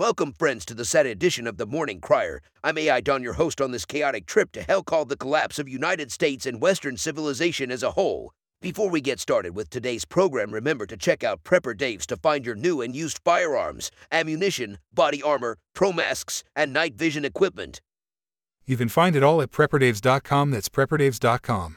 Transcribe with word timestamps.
Welcome, 0.00 0.32
friends, 0.32 0.64
to 0.64 0.72
the 0.72 0.86
sad 0.86 1.04
edition 1.04 1.46
of 1.46 1.58
the 1.58 1.66
Morning 1.66 2.00
Crier. 2.00 2.40
I'm 2.64 2.78
AI 2.78 3.02
Don, 3.02 3.22
your 3.22 3.34
host 3.34 3.60
on 3.60 3.70
this 3.70 3.84
chaotic 3.84 4.24
trip 4.24 4.50
to 4.52 4.62
hell 4.62 4.82
called 4.82 5.10
the 5.10 5.16
collapse 5.16 5.58
of 5.58 5.68
United 5.68 6.10
States 6.10 6.46
and 6.46 6.58
Western 6.58 6.96
civilization 6.96 7.70
as 7.70 7.82
a 7.82 7.90
whole. 7.90 8.32
Before 8.62 8.88
we 8.88 9.02
get 9.02 9.20
started 9.20 9.54
with 9.54 9.68
today's 9.68 10.06
program, 10.06 10.52
remember 10.52 10.86
to 10.86 10.96
check 10.96 11.22
out 11.22 11.44
Prepper 11.44 11.76
Dave's 11.76 12.06
to 12.06 12.16
find 12.16 12.46
your 12.46 12.54
new 12.54 12.80
and 12.80 12.96
used 12.96 13.20
firearms, 13.26 13.90
ammunition, 14.10 14.78
body 14.90 15.22
armor, 15.22 15.58
pro 15.74 15.92
masks, 15.92 16.44
and 16.56 16.72
night 16.72 16.94
vision 16.94 17.26
equipment. 17.26 17.82
You 18.64 18.78
can 18.78 18.88
find 18.88 19.14
it 19.14 19.22
all 19.22 19.42
at 19.42 19.50
prepperdaves.com. 19.50 20.50
That's 20.50 20.70
prepperdaves.com. 20.70 21.76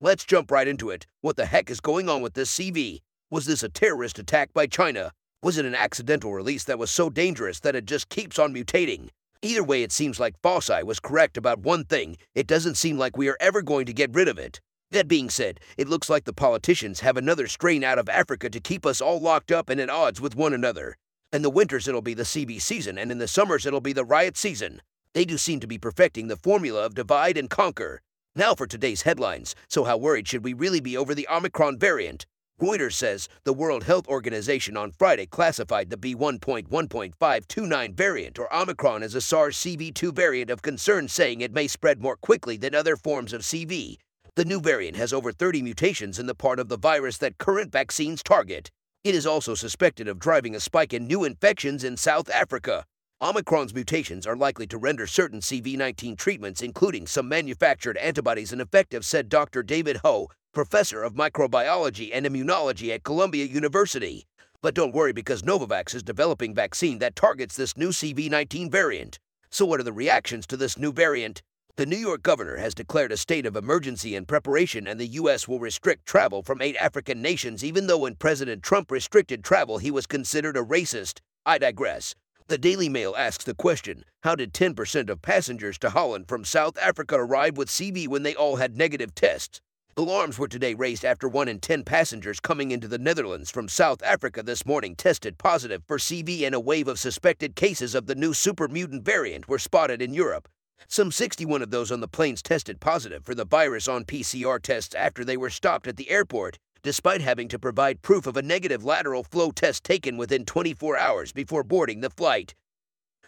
Let's 0.00 0.24
jump 0.24 0.50
right 0.50 0.66
into 0.66 0.88
it. 0.88 1.06
What 1.20 1.36
the 1.36 1.44
heck 1.44 1.70
is 1.70 1.80
going 1.80 2.08
on 2.08 2.22
with 2.22 2.32
this 2.32 2.58
CV? 2.58 3.02
Was 3.30 3.44
this 3.44 3.62
a 3.62 3.68
terrorist 3.68 4.18
attack 4.18 4.54
by 4.54 4.66
China? 4.66 5.12
Was 5.44 5.58
it 5.58 5.66
an 5.66 5.74
accidental 5.74 6.32
release 6.32 6.64
that 6.64 6.78
was 6.78 6.90
so 6.90 7.10
dangerous 7.10 7.60
that 7.60 7.76
it 7.76 7.84
just 7.84 8.08
keeps 8.08 8.38
on 8.38 8.54
mutating? 8.54 9.10
Either 9.42 9.62
way, 9.62 9.82
it 9.82 9.92
seems 9.92 10.18
like 10.18 10.40
Falseye 10.42 10.80
was 10.80 10.98
correct 10.98 11.36
about 11.36 11.58
one 11.58 11.84
thing. 11.84 12.16
It 12.34 12.46
doesn't 12.46 12.78
seem 12.78 12.96
like 12.96 13.18
we 13.18 13.28
are 13.28 13.36
ever 13.40 13.60
going 13.60 13.84
to 13.84 13.92
get 13.92 14.14
rid 14.14 14.26
of 14.26 14.38
it. 14.38 14.58
That 14.90 15.06
being 15.06 15.28
said, 15.28 15.60
it 15.76 15.86
looks 15.86 16.08
like 16.08 16.24
the 16.24 16.32
politicians 16.32 17.00
have 17.00 17.18
another 17.18 17.46
strain 17.46 17.84
out 17.84 17.98
of 17.98 18.08
Africa 18.08 18.48
to 18.48 18.58
keep 18.58 18.86
us 18.86 19.02
all 19.02 19.20
locked 19.20 19.52
up 19.52 19.68
and 19.68 19.78
at 19.82 19.90
odds 19.90 20.18
with 20.18 20.34
one 20.34 20.54
another. 20.54 20.96
In 21.30 21.42
the 21.42 21.50
winters, 21.50 21.86
it'll 21.86 22.00
be 22.00 22.14
the 22.14 22.22
CB 22.22 22.62
season, 22.62 22.96
and 22.96 23.12
in 23.12 23.18
the 23.18 23.28
summers, 23.28 23.66
it'll 23.66 23.82
be 23.82 23.92
the 23.92 24.02
riot 24.02 24.38
season. 24.38 24.80
They 25.12 25.26
do 25.26 25.36
seem 25.36 25.60
to 25.60 25.66
be 25.66 25.76
perfecting 25.76 26.28
the 26.28 26.38
formula 26.38 26.86
of 26.86 26.94
divide 26.94 27.36
and 27.36 27.50
conquer. 27.50 28.00
Now 28.34 28.54
for 28.54 28.66
today's 28.66 29.02
headlines. 29.02 29.54
So, 29.68 29.84
how 29.84 29.98
worried 29.98 30.26
should 30.26 30.42
we 30.42 30.54
really 30.54 30.80
be 30.80 30.96
over 30.96 31.14
the 31.14 31.28
Omicron 31.30 31.78
variant? 31.78 32.24
Reuters 32.60 32.94
says 32.94 33.28
the 33.42 33.52
World 33.52 33.82
Health 33.84 34.06
Organization 34.06 34.76
on 34.76 34.92
Friday 34.92 35.26
classified 35.26 35.90
the 35.90 35.96
B1.1.529 35.96 37.94
variant 37.94 38.38
or 38.38 38.54
Omicron 38.54 39.02
as 39.02 39.16
a 39.16 39.20
SARS 39.20 39.60
CoV 39.60 39.92
2 39.92 40.12
variant 40.12 40.50
of 40.50 40.62
concern, 40.62 41.08
saying 41.08 41.40
it 41.40 41.52
may 41.52 41.66
spread 41.66 42.00
more 42.00 42.16
quickly 42.16 42.56
than 42.56 42.74
other 42.74 42.96
forms 42.96 43.32
of 43.32 43.42
CV. 43.42 43.98
The 44.36 44.44
new 44.44 44.60
variant 44.60 44.96
has 44.96 45.12
over 45.12 45.32
30 45.32 45.62
mutations 45.62 46.18
in 46.20 46.26
the 46.26 46.34
part 46.34 46.60
of 46.60 46.68
the 46.68 46.78
virus 46.78 47.18
that 47.18 47.38
current 47.38 47.72
vaccines 47.72 48.22
target. 48.22 48.70
It 49.02 49.16
is 49.16 49.26
also 49.26 49.54
suspected 49.54 50.06
of 50.06 50.20
driving 50.20 50.54
a 50.54 50.60
spike 50.60 50.94
in 50.94 51.08
new 51.08 51.24
infections 51.24 51.82
in 51.82 51.96
South 51.96 52.30
Africa. 52.30 52.84
Omicron's 53.20 53.74
mutations 53.74 54.26
are 54.28 54.36
likely 54.36 54.66
to 54.68 54.78
render 54.78 55.06
certain 55.06 55.40
CV19 55.40 56.16
treatments, 56.16 56.62
including 56.62 57.06
some 57.08 57.28
manufactured 57.28 57.96
antibodies, 57.98 58.52
ineffective, 58.52 59.04
said 59.04 59.28
Dr. 59.28 59.62
David 59.62 59.98
Ho, 59.98 60.28
professor 60.54 61.02
of 61.02 61.14
microbiology 61.14 62.10
and 62.12 62.24
immunology 62.24 62.94
at 62.94 63.02
Columbia 63.02 63.44
University. 63.44 64.24
But 64.62 64.74
don't 64.74 64.94
worry 64.94 65.12
because 65.12 65.42
Novavax 65.42 65.94
is 65.94 66.02
developing 66.02 66.54
vaccine 66.54 66.98
that 67.00 67.16
targets 67.16 67.56
this 67.56 67.76
new 67.76 67.88
CV19 67.88 68.70
variant. 68.70 69.18
So 69.50 69.66
what 69.66 69.80
are 69.80 69.84
the 69.84 69.92
reactions 69.92 70.46
to 70.46 70.56
this 70.56 70.78
new 70.78 70.92
variant? 70.92 71.42
The 71.76 71.86
New 71.86 71.96
York 71.96 72.22
governor 72.22 72.56
has 72.56 72.72
declared 72.72 73.10
a 73.10 73.16
state 73.16 73.46
of 73.46 73.56
emergency 73.56 74.14
in 74.14 74.26
preparation 74.26 74.86
and 74.86 74.98
the 74.98 75.08
U.S. 75.08 75.48
will 75.48 75.58
restrict 75.58 76.06
travel 76.06 76.42
from 76.42 76.62
eight 76.62 76.76
African 76.76 77.20
nations 77.20 77.64
even 77.64 77.88
though 77.88 77.98
when 77.98 78.14
President 78.14 78.62
Trump 78.62 78.92
restricted 78.92 79.42
travel 79.42 79.78
he 79.78 79.90
was 79.90 80.06
considered 80.06 80.56
a 80.56 80.62
racist. 80.62 81.18
I 81.44 81.58
digress. 81.58 82.14
The 82.46 82.58
Daily 82.58 82.88
Mail 82.88 83.14
asks 83.18 83.44
the 83.44 83.54
question, 83.54 84.04
how 84.22 84.36
did 84.36 84.52
10% 84.52 85.10
of 85.10 85.20
passengers 85.20 85.78
to 85.78 85.90
Holland 85.90 86.28
from 86.28 86.44
South 86.44 86.78
Africa 86.78 87.16
arrive 87.16 87.56
with 87.56 87.68
CV 87.68 88.06
when 88.06 88.22
they 88.22 88.34
all 88.34 88.56
had 88.56 88.76
negative 88.76 89.14
tests? 89.14 89.60
Alarms 89.96 90.40
were 90.40 90.48
today 90.48 90.74
raised 90.74 91.04
after 91.04 91.28
one 91.28 91.46
in 91.46 91.60
10 91.60 91.84
passengers 91.84 92.40
coming 92.40 92.72
into 92.72 92.88
the 92.88 92.98
Netherlands 92.98 93.48
from 93.48 93.68
South 93.68 94.02
Africa 94.02 94.42
this 94.42 94.66
morning 94.66 94.96
tested 94.96 95.38
positive 95.38 95.84
for 95.86 95.98
CV 95.98 96.44
and 96.44 96.52
a 96.52 96.58
wave 96.58 96.88
of 96.88 96.98
suspected 96.98 97.54
cases 97.54 97.94
of 97.94 98.06
the 98.06 98.16
new 98.16 98.34
super 98.34 98.66
mutant 98.66 99.04
variant 99.04 99.46
were 99.46 99.58
spotted 99.58 100.02
in 100.02 100.12
Europe. 100.12 100.48
Some 100.88 101.12
61 101.12 101.62
of 101.62 101.70
those 101.70 101.92
on 101.92 102.00
the 102.00 102.08
planes 102.08 102.42
tested 102.42 102.80
positive 102.80 103.24
for 103.24 103.36
the 103.36 103.44
virus 103.44 103.86
on 103.86 104.04
PCR 104.04 104.60
tests 104.60 104.96
after 104.96 105.24
they 105.24 105.36
were 105.36 105.48
stopped 105.48 105.86
at 105.86 105.96
the 105.96 106.10
airport, 106.10 106.58
despite 106.82 107.20
having 107.20 107.46
to 107.46 107.58
provide 107.58 108.02
proof 108.02 108.26
of 108.26 108.36
a 108.36 108.42
negative 108.42 108.84
lateral 108.84 109.22
flow 109.22 109.52
test 109.52 109.84
taken 109.84 110.16
within 110.16 110.44
24 110.44 110.98
hours 110.98 111.30
before 111.30 111.62
boarding 111.62 112.00
the 112.00 112.10
flight. 112.10 112.52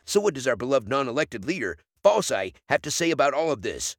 So, 0.04 0.18
what 0.18 0.34
does 0.34 0.48
our 0.48 0.56
beloved 0.56 0.88
non 0.88 1.06
elected 1.06 1.44
leader, 1.44 1.78
Falseye, 2.02 2.50
have 2.68 2.82
to 2.82 2.90
say 2.90 3.12
about 3.12 3.34
all 3.34 3.52
of 3.52 3.62
this? 3.62 3.96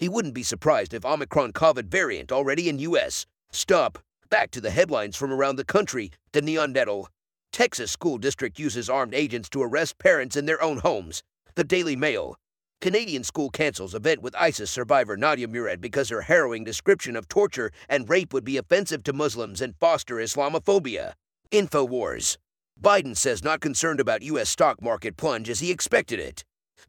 He 0.00 0.08
wouldn't 0.08 0.32
be 0.32 0.42
surprised 0.42 0.94
if 0.94 1.04
Omicron 1.04 1.52
COVID 1.52 1.88
variant 1.88 2.32
already 2.32 2.70
in 2.70 2.78
US. 2.78 3.26
Stop. 3.52 3.98
Back 4.30 4.50
to 4.52 4.60
the 4.60 4.70
headlines 4.70 5.14
from 5.14 5.30
around 5.30 5.56
the 5.56 5.64
country. 5.64 6.10
The 6.32 6.40
Neanderthal. 6.40 7.10
Texas 7.52 7.90
school 7.90 8.16
district 8.16 8.58
uses 8.58 8.88
armed 8.88 9.12
agents 9.12 9.50
to 9.50 9.62
arrest 9.62 9.98
parents 9.98 10.36
in 10.36 10.46
their 10.46 10.62
own 10.62 10.78
homes. 10.78 11.22
The 11.54 11.64
Daily 11.64 11.96
Mail. 11.96 12.36
Canadian 12.80 13.24
school 13.24 13.50
cancels 13.50 13.94
event 13.94 14.22
with 14.22 14.34
ISIS 14.36 14.70
survivor 14.70 15.18
Nadia 15.18 15.46
Murad 15.46 15.82
because 15.82 16.08
her 16.08 16.22
harrowing 16.22 16.64
description 16.64 17.14
of 17.14 17.28
torture 17.28 17.70
and 17.86 18.08
rape 18.08 18.32
would 18.32 18.44
be 18.44 18.56
offensive 18.56 19.02
to 19.02 19.12
Muslims 19.12 19.60
and 19.60 19.76
foster 19.76 20.14
Islamophobia. 20.14 21.12
InfoWars. 21.52 22.38
Biden 22.80 23.14
says 23.14 23.44
not 23.44 23.60
concerned 23.60 24.00
about 24.00 24.22
U.S. 24.22 24.48
stock 24.48 24.80
market 24.80 25.18
plunge 25.18 25.50
as 25.50 25.60
he 25.60 25.70
expected 25.70 26.18
it. 26.18 26.42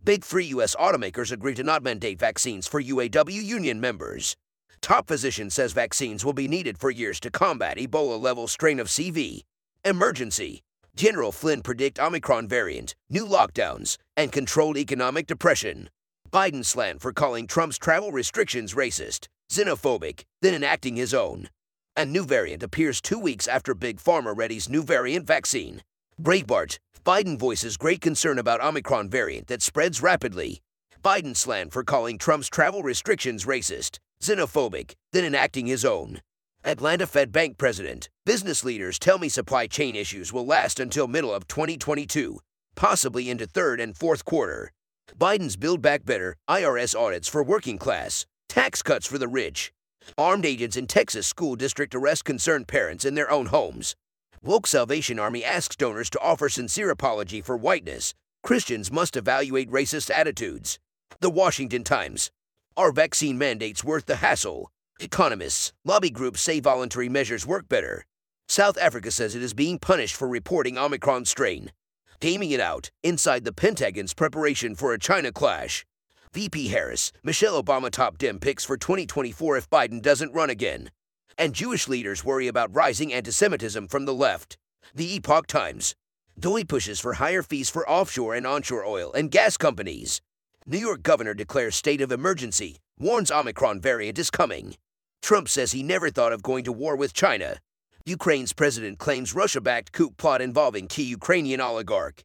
Big 0.03 0.23
three 0.23 0.45
U.S. 0.45 0.75
automakers 0.77 1.31
agree 1.31 1.53
to 1.53 1.63
not 1.63 1.83
mandate 1.83 2.17
vaccines 2.17 2.67
for 2.67 2.81
UAW 2.81 3.43
union 3.43 3.79
members. 3.79 4.35
Top 4.81 5.07
physician 5.07 5.51
says 5.51 5.73
vaccines 5.73 6.25
will 6.25 6.33
be 6.33 6.47
needed 6.47 6.79
for 6.79 6.89
years 6.89 7.19
to 7.19 7.29
combat 7.29 7.77
Ebola 7.77 8.19
level 8.19 8.47
strain 8.47 8.79
of 8.79 8.87
CV. 8.87 9.43
Emergency. 9.85 10.63
General 10.95 11.31
Flynn 11.31 11.61
predict 11.61 11.99
Omicron 11.99 12.47
variant, 12.47 12.95
new 13.11 13.27
lockdowns, 13.27 13.95
and 14.17 14.31
controlled 14.31 14.75
economic 14.75 15.27
depression. 15.27 15.87
Biden 16.31 16.65
slammed 16.65 17.03
for 17.03 17.13
calling 17.13 17.45
Trump's 17.45 17.77
travel 17.77 18.11
restrictions 18.11 18.73
racist, 18.73 19.27
xenophobic, 19.51 20.23
then 20.41 20.55
enacting 20.55 20.95
his 20.95 21.13
own. 21.13 21.47
A 21.95 22.07
new 22.07 22.25
variant 22.25 22.63
appears 22.63 23.01
two 23.01 23.19
weeks 23.19 23.47
after 23.47 23.75
Big 23.75 23.97
Pharma 23.97 24.35
readies 24.35 24.67
new 24.67 24.81
variant 24.81 25.27
vaccine. 25.27 25.83
Breitbart, 26.21 26.77
Biden 27.03 27.35
voices 27.35 27.77
great 27.77 27.99
concern 27.99 28.37
about 28.37 28.61
Omicron 28.61 29.09
variant 29.09 29.47
that 29.47 29.63
spreads 29.63 30.03
rapidly. 30.03 30.61
Biden 31.03 31.35
slammed 31.35 31.73
for 31.73 31.83
calling 31.83 32.19
Trump's 32.19 32.47
travel 32.47 32.83
restrictions 32.83 33.45
racist, 33.45 33.97
xenophobic, 34.21 34.93
then 35.13 35.25
enacting 35.25 35.65
his 35.65 35.83
own. 35.83 36.21
Atlanta 36.63 37.07
Fed 37.07 37.31
Bank 37.31 37.57
president, 37.57 38.07
business 38.23 38.63
leaders 38.63 38.99
tell 38.99 39.17
me 39.17 39.29
supply 39.29 39.65
chain 39.65 39.95
issues 39.95 40.31
will 40.31 40.45
last 40.45 40.79
until 40.79 41.07
middle 41.07 41.33
of 41.33 41.47
2022, 41.47 42.39
possibly 42.75 43.27
into 43.27 43.47
third 43.47 43.79
and 43.79 43.97
fourth 43.97 44.23
quarter. 44.23 44.71
Biden's 45.17 45.57
Build 45.57 45.81
Back 45.81 46.05
Better, 46.05 46.35
IRS 46.47 46.95
audits 46.95 47.27
for 47.29 47.41
working 47.41 47.79
class, 47.79 48.27
tax 48.47 48.83
cuts 48.83 49.07
for 49.07 49.17
the 49.17 49.27
rich. 49.27 49.73
Armed 50.19 50.45
agents 50.45 50.77
in 50.77 50.85
Texas 50.85 51.25
school 51.25 51.55
district 51.55 51.95
arrest 51.95 52.25
concerned 52.25 52.67
parents 52.67 53.05
in 53.05 53.15
their 53.15 53.31
own 53.31 53.47
homes. 53.47 53.95
Woke 54.43 54.65
Salvation 54.65 55.19
Army 55.19 55.45
asks 55.45 55.75
donors 55.75 56.09
to 56.09 56.19
offer 56.19 56.49
sincere 56.49 56.89
apology 56.89 57.41
for 57.41 57.55
whiteness. 57.55 58.15
Christians 58.41 58.91
must 58.91 59.15
evaluate 59.15 59.69
racist 59.69 60.09
attitudes. 60.09 60.79
The 61.19 61.29
Washington 61.29 61.83
Times. 61.83 62.31
Are 62.75 62.91
vaccine 62.91 63.37
mandates 63.37 63.83
worth 63.83 64.07
the 64.07 64.15
hassle? 64.15 64.71
Economists. 64.99 65.73
Lobby 65.85 66.09
groups 66.09 66.41
say 66.41 66.59
voluntary 66.59 67.07
measures 67.07 67.45
work 67.45 67.69
better. 67.69 68.03
South 68.47 68.79
Africa 68.79 69.11
says 69.11 69.35
it 69.35 69.43
is 69.43 69.53
being 69.53 69.77
punished 69.77 70.15
for 70.15 70.27
reporting 70.27 70.75
Omicron 70.75 71.25
strain. 71.25 71.71
Gaming 72.19 72.49
it 72.49 72.59
out 72.59 72.89
inside 73.03 73.45
the 73.45 73.53
Pentagon's 73.53 74.15
preparation 74.15 74.73
for 74.73 74.91
a 74.91 74.99
China 74.99 75.31
clash. 75.31 75.85
VP 76.33 76.69
Harris, 76.69 77.11
Michelle 77.23 77.61
Obama 77.61 77.91
top 77.91 78.17
Dem 78.17 78.39
picks 78.39 78.65
for 78.65 78.75
2024 78.75 79.57
if 79.57 79.69
Biden 79.69 80.01
doesn't 80.01 80.33
run 80.33 80.49
again 80.49 80.89
and 81.37 81.53
Jewish 81.53 81.87
leaders 81.87 82.23
worry 82.23 82.47
about 82.47 82.73
rising 82.75 83.13
anti 83.13 83.31
Semitism 83.31 83.87
from 83.87 84.05
the 84.05 84.13
left. 84.13 84.57
The 84.93 85.15
Epoch 85.15 85.47
Times. 85.47 85.95
Doi 86.39 86.63
pushes 86.63 86.99
for 86.99 87.13
higher 87.13 87.43
fees 87.43 87.69
for 87.69 87.87
offshore 87.89 88.35
and 88.35 88.47
onshore 88.47 88.85
oil 88.85 89.13
and 89.13 89.31
gas 89.31 89.57
companies. 89.57 90.21
New 90.65 90.77
York 90.77 91.03
governor 91.03 91.33
declares 91.33 91.75
state 91.75 92.01
of 92.01 92.11
emergency, 92.11 92.77
warns 92.99 93.31
Omicron 93.31 93.81
variant 93.81 94.17
is 94.19 94.29
coming. 94.29 94.75
Trump 95.21 95.49
says 95.49 95.71
he 95.71 95.83
never 95.83 96.09
thought 96.09 96.33
of 96.33 96.43
going 96.43 96.63
to 96.63 96.71
war 96.71 96.95
with 96.95 97.13
China. 97.13 97.57
Ukraine's 98.05 98.53
president 98.53 98.97
claims 98.97 99.35
Russia 99.35 99.61
backed 99.61 99.91
coup 99.91 100.11
plot 100.11 100.41
involving 100.41 100.87
key 100.87 101.03
Ukrainian 101.03 101.61
oligarch. 101.61 102.23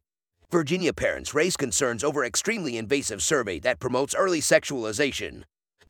Virginia 0.51 0.93
parents 0.93 1.33
raise 1.33 1.57
concerns 1.57 2.03
over 2.03 2.23
extremely 2.23 2.77
invasive 2.77 3.21
survey 3.21 3.59
that 3.59 3.79
promotes 3.79 4.15
early 4.15 4.39
sexualization. 4.39 5.43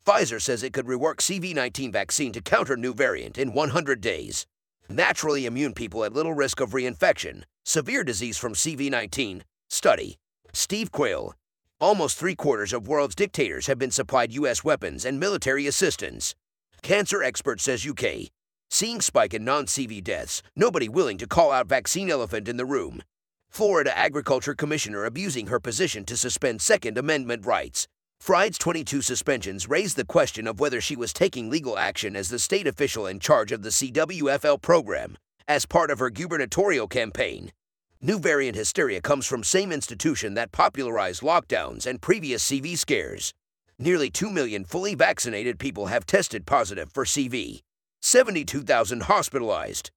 Pfizer 0.07 0.41
says 0.41 0.63
it 0.63 0.71
could 0.71 0.85
rework 0.85 1.17
CV19 1.17 1.91
vaccine 1.91 2.31
to 2.31 2.39
counter 2.39 2.77
new 2.77 2.93
variant 2.93 3.37
in 3.37 3.51
100 3.51 3.99
days. 3.99 4.47
Naturally 4.87 5.45
immune 5.45 5.73
people 5.73 6.05
at 6.05 6.13
little 6.13 6.33
risk 6.33 6.61
of 6.61 6.69
reinfection. 6.69 7.43
Severe 7.65 8.05
disease 8.05 8.37
from 8.37 8.53
CV19. 8.53 9.41
Study. 9.69 10.15
Steve 10.53 10.93
Quayle. 10.93 11.35
Almost 11.81 12.17
three 12.17 12.35
quarters 12.35 12.71
of 12.71 12.87
world's 12.87 13.15
dictators 13.15 13.67
have 13.67 13.77
been 13.77 13.91
supplied 13.91 14.31
U.S. 14.31 14.63
weapons 14.63 15.03
and 15.03 15.19
military 15.19 15.67
assistance. 15.67 16.35
Cancer 16.81 17.21
expert 17.21 17.59
says 17.59 17.85
UK. 17.85 18.29
Seeing 18.69 19.01
spike 19.01 19.33
in 19.33 19.43
non-CV 19.43 20.01
deaths, 20.01 20.41
nobody 20.55 20.87
willing 20.87 21.17
to 21.17 21.27
call 21.27 21.51
out 21.51 21.67
vaccine 21.67 22.09
elephant 22.09 22.47
in 22.47 22.55
the 22.55 22.65
room. 22.65 23.03
Florida 23.49 23.97
Agriculture 23.97 24.55
Commissioner 24.55 25.03
abusing 25.03 25.47
her 25.47 25.59
position 25.59 26.05
to 26.05 26.15
suspend 26.15 26.61
Second 26.61 26.97
Amendment 26.97 27.45
rights. 27.45 27.89
Fried's 28.19 28.57
22 28.57 29.01
suspensions 29.03 29.69
raised 29.69 29.95
the 29.95 30.03
question 30.03 30.47
of 30.47 30.59
whether 30.59 30.81
she 30.81 30.97
was 30.97 31.13
taking 31.13 31.49
legal 31.49 31.77
action 31.77 32.13
as 32.13 32.27
the 32.27 32.39
state 32.39 32.67
official 32.67 33.07
in 33.07 33.19
charge 33.19 33.53
of 33.53 33.61
the 33.61 33.69
CWFL 33.69 34.61
program 34.61 35.17
as 35.47 35.65
part 35.65 35.89
of 35.89 35.99
her 35.99 36.09
gubernatorial 36.09 36.87
campaign. 36.87 37.53
New 38.01 38.19
variant 38.19 38.57
hysteria 38.57 38.99
comes 38.99 39.25
from 39.25 39.43
same 39.43 39.71
institution 39.71 40.33
that 40.33 40.51
popularized 40.51 41.21
lockdowns 41.21 41.87
and 41.87 42.01
previous 42.01 42.45
CV 42.45 42.77
scares. 42.77 43.33
Nearly 43.79 44.09
2 44.09 44.29
million 44.29 44.65
fully 44.65 44.93
vaccinated 44.93 45.57
people 45.57 45.85
have 45.85 46.05
tested 46.05 46.45
positive 46.45 46.91
for 46.91 47.05
CV. 47.05 47.61
72,000 48.01 49.03
hospitalized. 49.03 49.89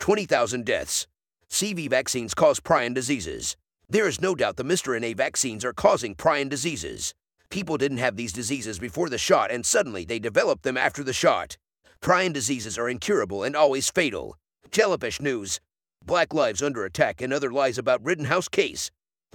20,000 0.00 0.64
deaths. 0.64 1.06
CV 1.48 1.88
vaccines 1.88 2.34
cause 2.34 2.58
prion 2.58 2.94
diseases. 2.94 3.56
There 3.88 4.08
is 4.08 4.20
no 4.20 4.34
doubt 4.34 4.56
the 4.56 4.64
mRNA 4.64 5.16
vaccines 5.16 5.64
are 5.64 5.72
causing 5.72 6.16
prion 6.16 6.48
diseases. 6.48 7.14
People 7.50 7.76
didn't 7.76 7.98
have 7.98 8.16
these 8.16 8.32
diseases 8.32 8.78
before 8.78 9.08
the 9.08 9.18
shot, 9.18 9.50
and 9.50 9.64
suddenly 9.64 10.04
they 10.04 10.18
developed 10.18 10.62
them 10.62 10.76
after 10.76 11.02
the 11.02 11.12
shot. 11.12 11.56
Prion 12.00 12.32
diseases 12.32 12.76
are 12.78 12.88
incurable 12.88 13.42
and 13.42 13.56
always 13.56 13.90
fatal. 13.90 14.36
Jellyfish 14.70 15.20
News. 15.20 15.60
Black 16.04 16.34
lives 16.34 16.62
under 16.62 16.84
attack 16.84 17.20
and 17.20 17.32
other 17.32 17.50
lies 17.50 17.78
about 17.78 18.04
Rittenhouse 18.04 18.48
case. 18.48 18.90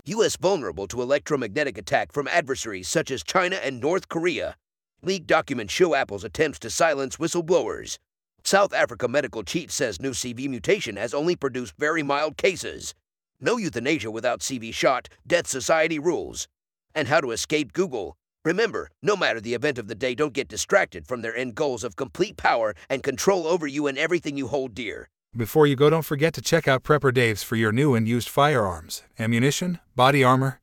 U.S. 0.05 0.35
vulnerable 0.35 0.87
to 0.87 1.01
electromagnetic 1.01 1.77
attack 1.77 2.11
from 2.11 2.27
adversaries 2.27 2.87
such 2.87 3.11
as 3.11 3.23
China 3.23 3.57
and 3.57 3.79
North 3.79 4.09
Korea. 4.09 4.55
Leaked 5.03 5.27
documents 5.27 5.73
show 5.73 5.95
Apple's 5.95 6.23
attempts 6.23 6.59
to 6.59 6.69
silence 6.69 7.17
whistleblowers. 7.17 7.97
South 8.43 8.73
Africa 8.73 9.07
medical 9.07 9.43
chief 9.43 9.71
says 9.71 10.01
new 10.01 10.11
CV 10.11 10.49
mutation 10.49 10.95
has 10.95 11.13
only 11.13 11.35
produced 11.35 11.73
very 11.77 12.03
mild 12.03 12.37
cases. 12.37 12.93
No 13.39 13.57
euthanasia 13.57 14.09
without 14.09 14.39
CV 14.39 14.73
shot, 14.73 15.09
Death 15.25 15.47
Society 15.47 15.99
rules. 15.99 16.47
And 16.95 17.07
how 17.07 17.21
to 17.21 17.31
escape 17.31 17.73
Google. 17.73 18.15
Remember, 18.43 18.89
no 19.03 19.15
matter 19.15 19.39
the 19.39 19.53
event 19.53 19.77
of 19.77 19.87
the 19.87 19.95
day, 19.95 20.15
don't 20.15 20.33
get 20.33 20.47
distracted 20.47 21.07
from 21.07 21.21
their 21.21 21.35
end 21.35 21.55
goals 21.55 21.83
of 21.83 21.95
complete 21.95 22.37
power 22.37 22.73
and 22.89 23.03
control 23.03 23.47
over 23.47 23.67
you 23.67 23.87
and 23.87 23.97
everything 23.97 24.37
you 24.37 24.47
hold 24.47 24.73
dear. 24.73 25.07
Before 25.35 25.65
you 25.65 25.75
go, 25.75 25.89
don't 25.89 26.01
forget 26.01 26.33
to 26.33 26.41
check 26.41 26.67
out 26.67 26.83
Prepper 26.83 27.13
Dave's 27.13 27.43
for 27.43 27.55
your 27.55 27.71
new 27.71 27.95
and 27.95 28.07
used 28.07 28.27
firearms, 28.27 29.03
ammunition, 29.17 29.79
body 29.95 30.23
armor, 30.23 30.59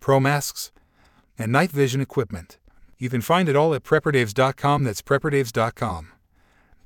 pro 0.00 0.18
masks, 0.18 0.72
and 1.38 1.52
night 1.52 1.70
vision 1.70 2.00
equipment. 2.00 2.58
You 2.98 3.10
can 3.10 3.20
find 3.20 3.48
it 3.48 3.54
all 3.54 3.74
at 3.74 3.84
PrepperDaves.com. 3.84 4.84
That's 4.84 5.02
PrepperDaves.com. 5.02 6.08